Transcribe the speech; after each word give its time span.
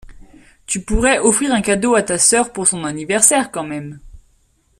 Tu 0.65 0.81
pourrais 0.83 1.19
offrir 1.19 1.53
un 1.53 1.61
cadeau 1.61 1.93
à 1.93 2.01
ta 2.01 2.17
sœur 2.17 2.51
pour 2.53 2.65
son 2.67 2.85
anniversaire 2.85 3.51
quand 3.51 3.63
même. 3.65 3.99